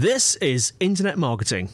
[0.00, 1.70] This is Internet Marketing.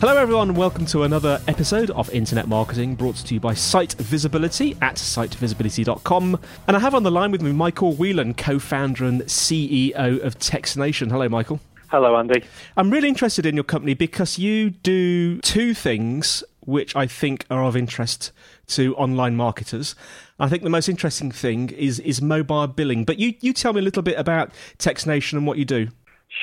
[0.00, 4.74] Hello, everyone, welcome to another episode of Internet Marketing brought to you by Site Visibility
[4.80, 6.40] at sitevisibility.com.
[6.68, 10.38] And I have on the line with me Michael Whelan, co founder and CEO of
[10.38, 11.10] txtNation.
[11.10, 11.60] Hello, Michael.
[11.88, 12.44] Hello, Andy.
[12.78, 17.64] I'm really interested in your company because you do two things which I think are
[17.64, 18.30] of interest
[18.68, 19.94] to online marketers.
[20.38, 23.04] I think the most interesting thing is is mobile billing.
[23.04, 25.88] But you, you tell me a little bit about txtNation and what you do.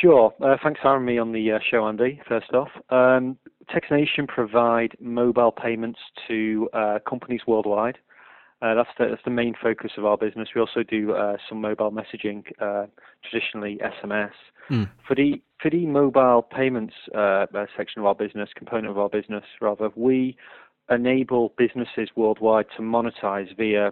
[0.02, 0.34] Sure.
[0.42, 2.20] Uh, thanks for having me on the uh, show, Andy.
[2.28, 3.38] First off, um,
[3.70, 8.00] TextNation provide mobile payments to uh, companies worldwide.
[8.66, 10.50] Uh, that's the that's the main focus of our business.
[10.56, 12.88] We also do uh, some mobile messaging, uh,
[13.30, 14.32] traditionally SMS.
[14.72, 14.90] Mm.
[15.08, 16.96] For the for the mobile payments
[17.78, 20.36] section of our business, component of our business, rather, we
[20.90, 23.92] enable businesses worldwide to monetize via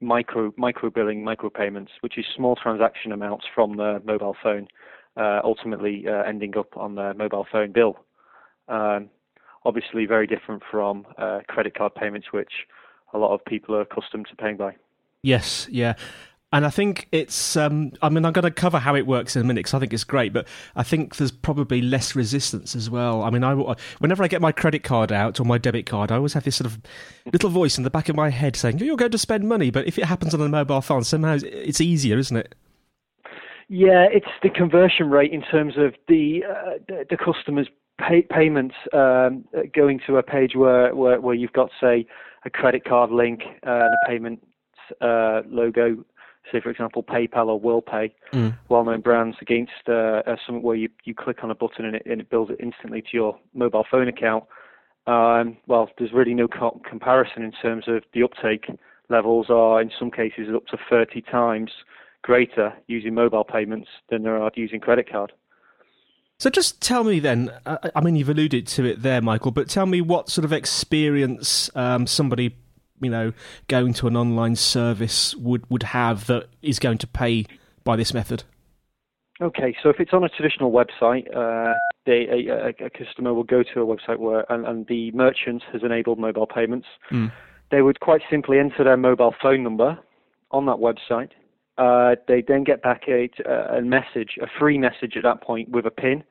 [0.00, 4.68] micro micro billing, micro payments, which is small transaction amounts from the mobile phone
[5.16, 7.98] uh, ultimately uh, ending up on their mobile phone bill.
[8.68, 9.10] Um,
[9.64, 12.52] obviously, very different from uh, credit card payments, which
[13.12, 14.76] a lot of people are accustomed to paying by.
[15.22, 15.94] Yes, yeah.
[16.52, 19.42] And I think it's, um, I mean, I'm going to cover how it works in
[19.42, 22.90] a minute because I think it's great, but I think there's probably less resistance as
[22.90, 23.22] well.
[23.22, 23.54] I mean, I,
[23.98, 26.56] whenever I get my credit card out or my debit card, I always have this
[26.56, 26.80] sort of
[27.32, 29.70] little voice in the back of my head saying, you're going to spend money.
[29.70, 32.56] But if it happens on a mobile phone, somehow it's easier, isn't it?
[33.68, 37.68] Yeah, it's the conversion rate in terms of the uh, the, the customers'
[38.00, 42.04] pay, payments um, going to a page where, where, where you've got say
[42.44, 44.46] a credit card link uh, and a payment
[45.00, 46.04] uh, logo,
[46.50, 48.56] say for example PayPal or WorldPay, mm.
[48.68, 52.20] well-known brands, against uh, something where you, you click on a button and it, and
[52.20, 54.44] it builds it instantly to your mobile phone account.
[55.06, 58.66] Um, well, there's really no co- comparison in terms of the uptake
[59.08, 61.70] levels are in some cases up to 30 times
[62.22, 65.32] greater using mobile payments than there are using credit card.
[66.40, 69.68] So just tell me then, uh, I mean, you've alluded to it there, Michael, but
[69.68, 72.56] tell me what sort of experience um, somebody,
[73.02, 73.34] you know,
[73.68, 77.44] going to an online service would, would have that is going to pay
[77.84, 78.44] by this method.
[79.42, 81.74] Okay, so if it's on a traditional website, uh,
[82.06, 85.82] they, a, a, customer will go to a website where and, and the merchant has
[85.82, 86.86] enabled mobile payments.
[87.10, 87.30] Mm.
[87.70, 89.98] They would quite simply enter their mobile phone number
[90.52, 91.32] on that website.
[91.80, 93.30] Uh, they then get back a,
[93.78, 96.22] a message, a free message at that point with a PIN.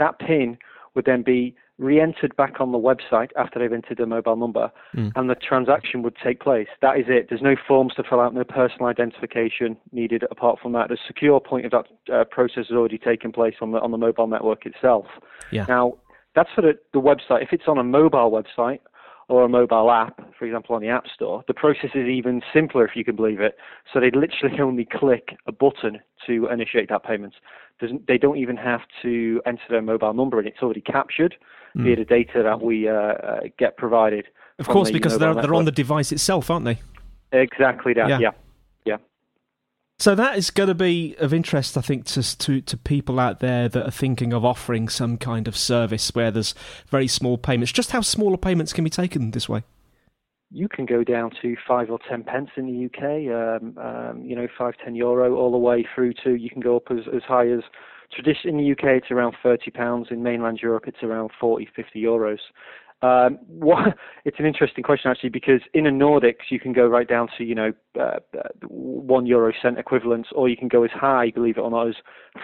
[0.00, 0.58] That PIN
[0.94, 5.12] would then be re-entered back on the website after they've entered their mobile number, mm.
[5.14, 6.68] and the transaction would take place.
[6.80, 7.26] That is it.
[7.28, 10.88] There's no forms to fill out, no personal identification needed apart from that.
[10.88, 13.98] The secure point of that uh, process has already taken place on the on the
[13.98, 15.06] mobile network itself.
[15.52, 15.66] Yeah.
[15.68, 15.84] Now,
[16.34, 17.42] that's for the, the website.
[17.42, 18.80] If it's on a mobile website,
[19.28, 22.84] or a mobile app, for example, on the App Store, the process is even simpler,
[22.86, 23.56] if you can believe it.
[23.92, 27.34] So they literally only click a button to initiate that payment.
[28.06, 31.34] they don't even have to enter their mobile number, and it's already captured
[31.76, 31.84] mm.
[31.84, 34.26] via the data that we uh, get provided.
[34.58, 36.78] Of course, because they're, they're on the device itself, aren't they?
[37.32, 38.08] Exactly that.
[38.08, 38.18] Yeah.
[38.18, 38.30] yeah.
[39.98, 43.40] So that is going to be of interest, I think, to, to to people out
[43.40, 46.54] there that are thinking of offering some kind of service where there's
[46.88, 47.72] very small payments.
[47.72, 49.62] Just how smaller payments can be taken this way?
[50.50, 54.36] You can go down to five or ten pence in the UK, um, um, you
[54.36, 57.22] know, five ten euro, all the way through to you can go up as as
[57.22, 57.62] high as
[58.12, 62.00] tradition in the UK it's around 30 pounds in mainland Europe it's around 40 50
[62.00, 62.38] euros
[63.02, 67.08] um, what, it's an interesting question actually because in the Nordics you can go right
[67.08, 70.90] down to you know uh, uh, one euro cent equivalents, or you can go as
[70.90, 71.94] high, believe it or not, as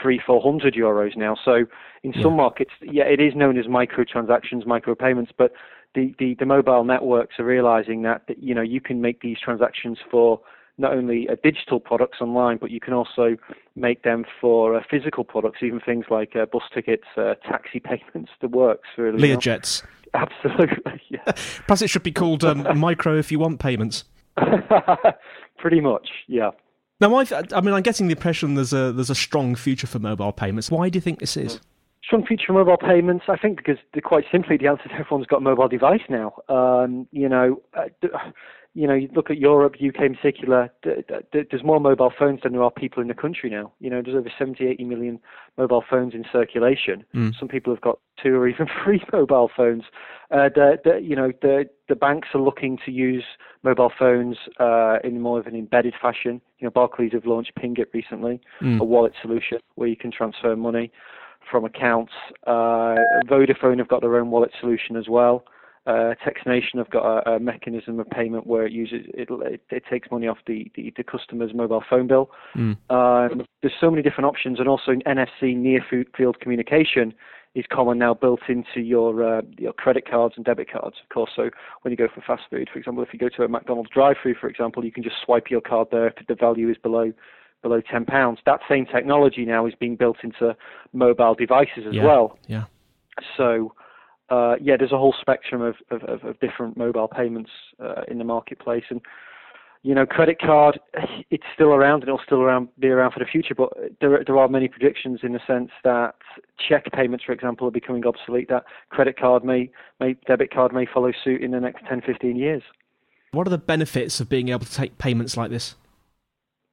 [0.03, 1.37] three four hundred euros now.
[1.45, 1.65] So
[2.03, 2.23] in yeah.
[2.23, 5.53] some markets, yeah, it is known as microtransactions, micropayments, but
[5.95, 9.39] the, the, the mobile networks are realizing that, that you know you can make these
[9.43, 10.41] transactions for
[10.79, 13.37] not only uh, digital products online, but you can also
[13.77, 18.31] make them for uh, physical products, even things like uh, bus tickets, uh, taxi payments.
[18.41, 19.19] The works really.
[19.19, 19.83] Learjets.
[20.15, 21.01] Absolutely.
[21.09, 21.33] Yeah.
[21.67, 24.05] Plus, it should be called um, micro if you want payments.
[25.59, 26.51] Pretty much, yeah.
[27.01, 29.99] Now, I, I mean, I'm getting the impression there's a there's a strong future for
[29.99, 30.71] mobile payments.
[30.71, 31.61] Why do you think this is?
[32.05, 35.39] Strong future for mobile payments, I think, because quite simply the answer is everyone's got
[35.39, 36.35] a mobile device now.
[36.49, 37.85] Um, you know, uh,
[38.75, 42.63] you know, you look at Europe, UK in particular, there's more mobile phones than there
[42.63, 43.71] are people in the country now.
[43.81, 45.21] You know, there's over 70, 80 million
[45.59, 47.05] mobile phones in circulation.
[47.15, 47.33] Mm.
[47.39, 49.83] Some people have got two or even three mobile phones.
[50.31, 53.25] Uh, the, the, you know, the, the banks are looking to use
[53.63, 56.41] mobile phones uh, in more of an embedded fashion.
[56.59, 58.81] You know, Barclays have launched Pingit recently, mm.
[58.81, 60.91] a wallet solution where you can transfer money
[61.51, 62.13] from accounts.
[62.47, 62.97] Uh,
[63.27, 65.45] Vodafone have got their own wallet solution as well.
[65.85, 69.83] Uh, txtNation have got a, a, mechanism of payment where it uses it, it, it
[69.91, 72.31] takes money off the, the, the, customer's mobile phone bill.
[72.57, 72.77] Mm.
[72.89, 75.85] Um, there's so many different options, and also NFC near
[76.17, 77.13] field communication
[77.55, 81.31] is common now built into your uh, your credit cards and debit cards, of course.
[81.35, 81.51] So
[81.83, 84.37] when you go for fast food, for example, if you go to a McDonald's drive-through,
[84.41, 87.13] for example, you can just swipe your card there if the value is below
[87.61, 88.39] below ten pounds.
[88.47, 90.57] That same technology now is being built into
[90.93, 92.05] mobile devices as yeah.
[92.05, 92.39] well.
[92.47, 92.65] Yeah.
[93.37, 93.75] So
[94.33, 98.25] uh, yeah, there's a whole spectrum of, of, of different mobile payments uh, in the
[98.25, 99.03] marketplace, and
[99.83, 100.81] you know, credit card,
[101.31, 103.55] it's still around and it'll still around, be around for the future.
[103.55, 103.71] But
[104.01, 106.15] there, there are many predictions in the sense that
[106.69, 108.49] check payments, for example, are becoming obsolete.
[108.49, 112.37] That credit card may, may debit card may follow suit in the next 10, 15
[112.37, 112.63] years.
[113.33, 115.75] What are the benefits of being able to take payments like this?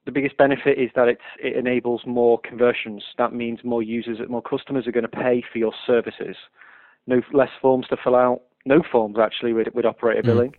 [0.04, 3.02] The biggest benefit is that it's, it enables more conversions.
[3.18, 6.36] That means more users, more customers are going to pay for your services
[7.06, 10.26] no less forms to fill out, no forms actually with, with operator mm.
[10.26, 10.54] billing.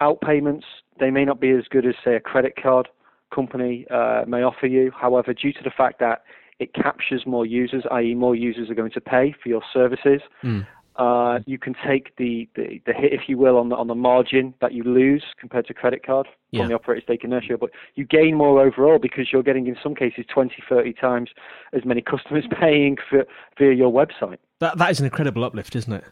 [0.00, 0.64] Outpayments,
[1.00, 2.88] they may not be as good as, say, a credit card
[3.34, 4.90] company uh, may offer you.
[4.94, 6.22] However, due to the fact that
[6.58, 10.66] it captures more users, i.e., more users are going to pay for your services, mm.
[10.98, 13.94] Uh, you can take the, the, the, hit, if you will, on the, on the
[13.94, 16.60] margin that you lose compared to credit card yeah.
[16.60, 19.94] from the operator stake inertia, but you gain more overall because you're getting, in some
[19.94, 21.30] cases, 20, 30 times
[21.72, 23.24] as many customers paying for,
[23.56, 24.38] via your website.
[24.60, 26.04] That, that is an incredible uplift, isn't it?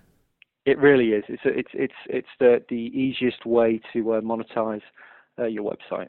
[0.64, 1.24] It really is.
[1.28, 4.82] It's, it's, it's, it's the, the easiest way to uh, monetize
[5.38, 6.08] uh, your website.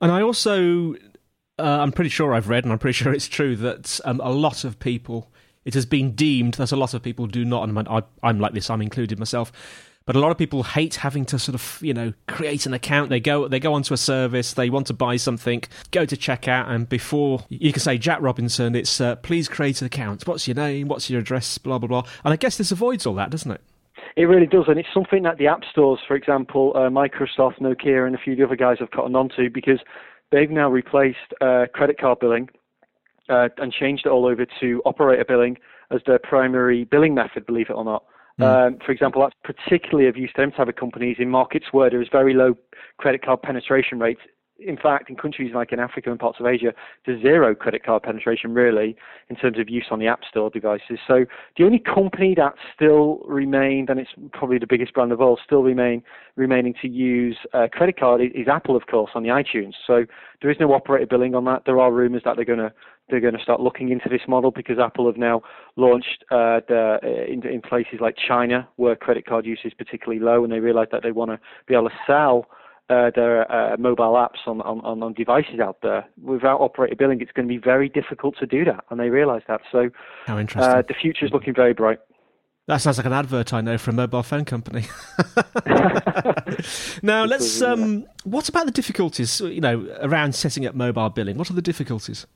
[0.00, 0.94] And I also,
[1.58, 4.30] uh, I'm pretty sure I've read, and I'm pretty sure it's true, that um, a
[4.30, 5.30] lot of people
[5.66, 8.52] it has been deemed that a lot of people do not, and I, I'm like
[8.52, 9.50] this, I'm included myself.
[10.06, 13.10] But a lot of people hate having to sort of, you know, create an account.
[13.10, 16.68] They go, they go onto a service, they want to buy something, go to checkout,
[16.68, 20.24] and before you can say Jack Robinson, it's uh, please create an account.
[20.24, 20.86] What's your name?
[20.86, 21.58] What's your address?
[21.58, 22.02] Blah blah blah.
[22.24, 23.60] And I guess this avoids all that, doesn't it?
[24.14, 28.06] It really does, and it's something that the app stores, for example, uh, Microsoft, Nokia,
[28.06, 29.80] and a few of the other guys have gotten onto because
[30.30, 32.48] they've now replaced uh, credit card billing
[33.28, 35.58] uh, and changed it all over to operator billing
[35.90, 38.04] as their primary billing method, believe it or not.
[38.40, 38.66] Mm.
[38.66, 41.88] Um, for example, that's particularly of use to them type of companies in markets where
[41.88, 42.54] there is very low
[42.98, 44.20] credit card penetration rates.
[44.58, 46.72] In fact, in countries like in Africa and parts of Asia,
[47.04, 48.96] there's zero credit card penetration really
[49.28, 50.98] in terms of use on the App Store devices.
[51.06, 51.26] So
[51.58, 55.62] the only company that still remained, and it's probably the biggest brand of all, still
[55.62, 56.02] remain
[56.36, 59.74] remaining to use uh, credit card is Apple, of course, on the iTunes.
[59.86, 60.06] So
[60.40, 61.62] there is no operator billing on that.
[61.66, 62.72] There are rumours that they're going to
[63.08, 65.42] they're going to start looking into this model because Apple have now
[65.76, 70.20] launched uh, the, uh, in, in, places like China where credit card use is particularly
[70.20, 71.38] low, and they realize that they want to
[71.68, 72.46] be able to sell
[72.88, 77.20] uh, their uh, mobile apps on, on, on devices out there without operator billing.
[77.20, 79.62] It's going to be very difficult to do that, and they realize that.
[79.72, 79.90] So,
[80.26, 80.72] how interesting.
[80.72, 81.98] Uh, the future is looking very bright.
[82.68, 84.86] That sounds like an advert I know for a mobile phone company.
[87.02, 87.62] now let's.
[87.62, 89.40] Um, what about the difficulties?
[89.40, 91.38] You know, around setting up mobile billing.
[91.38, 92.26] What are the difficulties?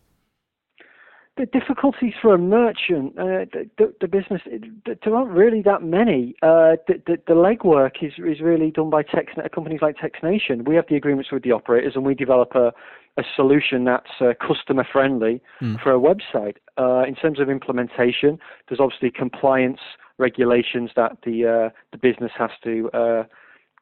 [1.41, 3.49] The difficulties for a merchant, uh,
[3.79, 4.43] the, the, business,
[4.85, 6.35] there aren't really that many.
[6.43, 10.69] Uh, the, the, the, legwork is, is really done by Tex, companies like txtNation.
[10.69, 12.75] We have the agreements with the operators and we develop a,
[13.17, 15.83] a solution that's uh, customer friendly mm.
[15.83, 16.57] for a website.
[16.77, 18.39] Uh, in terms of implementation,
[18.69, 19.81] there's obviously compliance
[20.19, 23.23] regulations that the, uh, the business has to uh,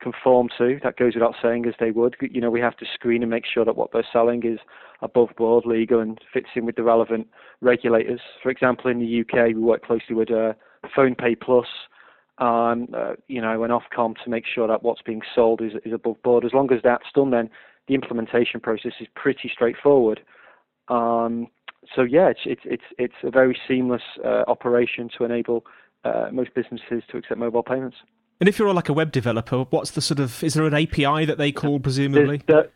[0.01, 0.79] conform to.
[0.83, 2.17] That goes without saying, as they would.
[2.21, 4.59] You know, we have to screen and make sure that what they're selling is
[5.03, 7.29] above board, legal, and fits in with the relevant
[7.61, 8.21] regulators.
[8.43, 10.55] For example, in the UK, we work closely with uh,
[10.97, 11.65] PhonepayPlus,
[12.39, 15.93] um, uh, you know, and Ofcom to make sure that what's being sold is, is
[15.93, 16.45] above board.
[16.45, 17.51] As long as that's done, then
[17.89, 20.21] the implementation process is pretty straightforward.
[20.89, 21.49] Um,
[21.95, 25.65] so yeah, it's it's it's it's a very seamless uh, operation to enable
[26.05, 27.97] uh, most businesses to accept mobile payments.
[28.41, 31.25] And if you're like a web developer, what's the sort of is there an API
[31.25, 32.43] that they call presumably?
[32.47, 32.71] The,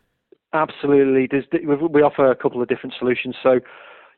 [0.51, 1.27] absolutely.
[1.31, 3.35] There's, we offer a couple of different solutions.
[3.41, 3.59] So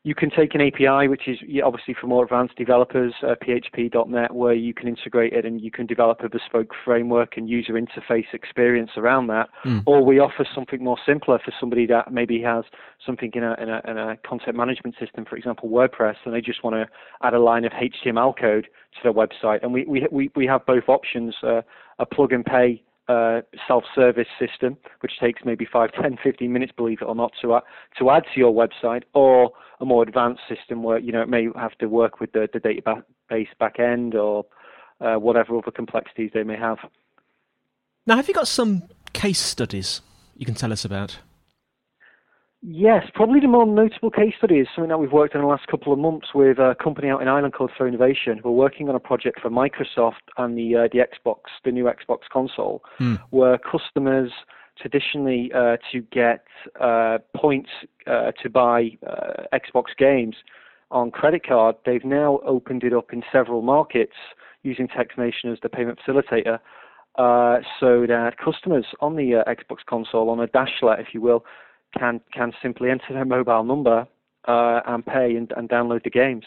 [0.06, 4.54] you can take an API, which is obviously for more advanced developers, uh, PHP.NET, where
[4.54, 8.92] you can integrate it and you can develop a bespoke framework and user interface experience
[8.98, 9.50] around that.
[9.66, 9.82] Mm.
[9.88, 12.66] Or we offer something more simpler for somebody that maybe has
[13.04, 16.42] something in a, in a, in a content management system, for example, WordPress, and they
[16.42, 16.88] just want to
[17.24, 19.64] add a line of HTML code to their website.
[19.64, 21.64] And we, we, we, have both options, uh,
[21.98, 27.00] a plug and pay uh, self-service system, which takes maybe 5, 10, 15 minutes, believe
[27.02, 27.62] it or not, to, uh,
[28.00, 31.48] to add to your website, or a more advanced system where you know it may
[31.56, 34.46] have to work with the, the database backend or
[35.02, 36.78] uh, whatever other complexities they may have.
[38.08, 38.84] Now, have you got some
[39.14, 40.02] case studies
[40.38, 41.18] you can tell us about?
[42.68, 45.52] Yes, probably the more notable case study is something that we've worked on in the
[45.52, 48.42] last couple of months with a company out in Ireland called For Innovation.
[48.44, 52.22] We're working on a project for Microsoft and the uh, the Xbox, the new Xbox
[52.34, 53.16] console, Hmm.
[53.30, 54.32] where customers
[54.80, 56.44] traditionally uh, to get
[56.80, 57.70] uh, points
[58.08, 60.36] uh, to buy uh, Xbox games
[60.90, 64.16] on credit card, they've now opened it up in several markets
[64.64, 66.60] using txtNation as the payment facilitator.
[67.18, 71.46] Uh, so that customers on the uh, Xbox console, on a dashlet, if you will,
[71.98, 74.08] can can simply enter their mobile number
[74.48, 76.46] uh, and pay and, and download the games.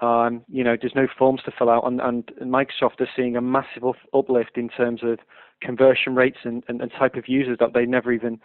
[0.00, 3.40] Um, you know, there's no forms to fill out, and, and Microsoft are seeing a
[3.40, 5.18] massive up- uplift in terms of
[5.60, 8.38] conversion rates and, and, and type of users that they've never even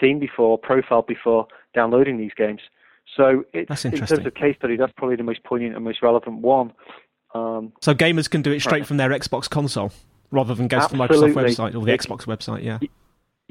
[0.00, 2.60] seen before, profiled before downloading these games.
[3.16, 6.72] So in terms of case study, that's probably the most poignant and most relevant one.
[7.34, 9.90] Um, So gamers can do it straight from their Xbox console
[10.30, 12.62] rather than go to the Microsoft website or the It- Xbox website.
[12.62, 12.78] Yeah.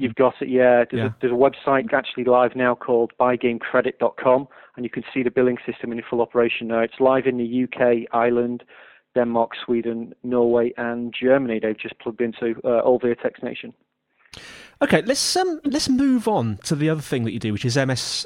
[0.00, 0.84] You've got it, yeah.
[0.90, 1.06] There's, Yeah.
[1.06, 5.58] A, there's a website actually live now called buygamecredit.com, and you can see the billing
[5.66, 6.80] system in full operation now.
[6.80, 8.64] It's live in the UK, Ireland,
[9.14, 11.60] Denmark, Sweden, Norway, and Germany.
[11.60, 13.74] They've just plugged into uh, all via txtNation.
[14.80, 17.76] Okay, let's um let's move on to the other thing that you do, which is
[17.76, 18.24] MS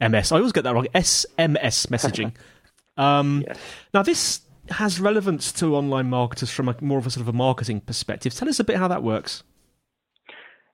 [0.00, 0.32] MS.
[0.32, 0.88] I always get that wrong.
[0.94, 2.32] SMS messaging.
[3.02, 3.58] um, Yes.
[3.94, 7.32] Now this has relevance to online marketers from a more of a sort of a
[7.32, 8.34] marketing perspective.
[8.34, 9.44] Tell us a bit how that works.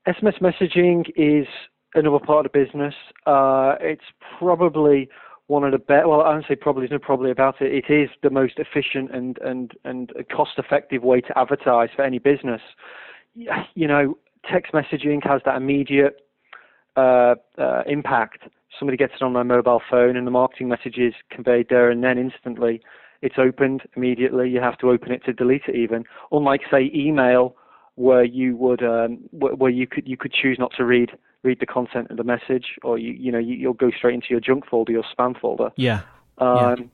[0.06, 1.46] SMS messaging is
[1.94, 2.94] another part of the business.
[3.26, 4.04] Uh, it's
[4.38, 5.08] probably
[5.46, 6.08] one of the best.
[6.08, 6.82] Well, I don't say probably.
[6.82, 7.72] There's no probably about it.
[7.72, 12.60] It is the most efficient and and and cost-effective way to advertise for any business.
[13.34, 14.18] You know,
[14.50, 16.26] text messaging has that immediate
[16.96, 18.40] uh, uh, impact.
[18.78, 22.02] Somebody gets it on their mobile phone, and the marketing message is conveyed there and
[22.02, 22.80] then instantly.
[23.20, 24.50] It's opened immediately.
[24.50, 26.04] You have to open it to delete it, even.
[26.32, 27.54] Unlike, say, email,
[27.96, 31.10] where you would um, where, you could you could choose not to read
[31.42, 34.28] read the content of the message, or you you know you, you'll go straight into
[34.30, 35.70] your junk folder, your spam folder.
[35.76, 36.02] Yeah.
[36.38, 36.90] Um,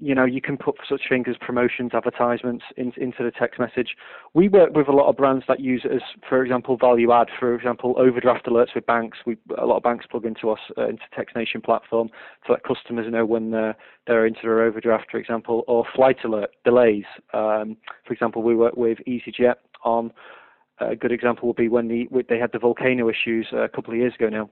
[0.00, 3.96] You know, you can put such things as promotions, advertisements in, into the text message.
[4.32, 7.26] We work with a lot of brands that use it as, for example, value add.
[7.36, 9.18] For example, overdraft alerts with banks.
[9.26, 12.10] We a lot of banks plug into us uh, into txtNation platform
[12.46, 16.50] to let customers know when they're, they're into their overdraft, for example, or flight alert
[16.64, 17.06] delays.
[17.34, 20.12] Um, for example, we work with EasyJet on.
[20.80, 23.92] A good example would be when the they had the volcano issues uh, a couple
[23.92, 24.50] of years ago now.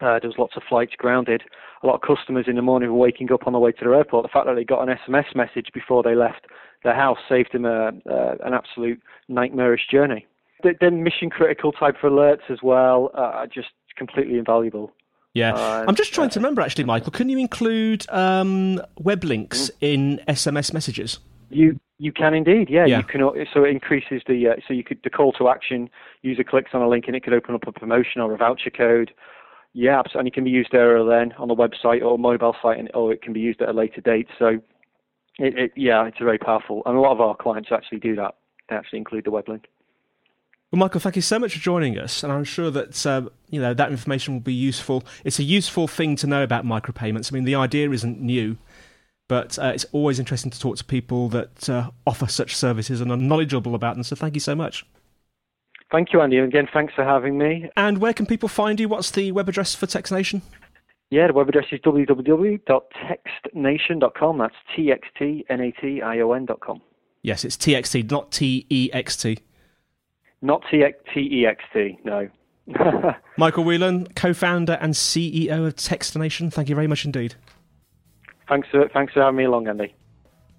[0.00, 1.42] Uh, there was lots of flights grounded.
[1.82, 3.94] A lot of customers in the morning were waking up on the way to their
[3.94, 4.24] airport.
[4.24, 6.46] The fact that they got an SMS message before they left
[6.82, 10.26] their house saved them a, uh, an absolute nightmarish journey.
[10.62, 14.92] The, the mission critical type of alerts as well uh, are just completely invaluable.
[15.34, 15.54] Yeah.
[15.54, 17.12] Uh, I'm just trying to remember actually, Michael.
[17.12, 21.18] Can you include um, web links in SMS messages?
[21.50, 22.86] You you can indeed, yeah.
[22.86, 22.98] Yeah.
[22.98, 23.20] You can
[23.52, 25.90] so it increases the uh, so you could the call to action.
[26.22, 28.70] User clicks on a link and it could open up a promotion or a voucher
[28.70, 29.12] code.
[29.72, 32.78] Yeah, and it can be used there or then on the website or mobile site,
[32.78, 34.26] and, or it can be used at a later date.
[34.36, 34.60] So,
[35.38, 38.34] it, it, yeah, it's very powerful, and a lot of our clients actually do that.
[38.68, 39.68] They actually include the web link.
[40.72, 43.60] Well, Michael, thank you so much for joining us, and I'm sure that uh, you
[43.60, 45.04] know that information will be useful.
[45.24, 47.32] It's a useful thing to know about micropayments.
[47.32, 48.56] I mean, the idea isn't new,
[49.30, 53.12] but uh, it's always interesting to talk to people that uh, offer such services and
[53.12, 54.02] are knowledgeable about them.
[54.02, 54.84] So, thank you so much.
[55.92, 57.70] Thank you, Andy, and again, thanks for having me.
[57.76, 58.88] And where can people find you?
[58.88, 60.42] What's the web address for txtNation?
[61.10, 64.38] Yeah, the web address is www.txtnation.com.
[64.38, 66.82] That's t x t n a t i o n.com.
[67.22, 69.38] Yes, it's TXT, not T E X T.
[70.42, 70.84] Not t
[71.14, 71.96] t e x t.
[72.04, 72.28] No.
[73.36, 76.52] Michael Whelan, co-founder and CEO of txtNation.
[76.52, 77.36] Thank you very much indeed.
[78.50, 79.94] Thanks for thanks for having me along, Andy.